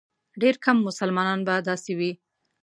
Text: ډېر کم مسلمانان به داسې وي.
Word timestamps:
ډېر 0.41 0.55
کم 0.65 0.77
مسلمانان 0.87 1.39
به 1.47 1.55
داسې 1.69 1.91
وي. 1.99 2.11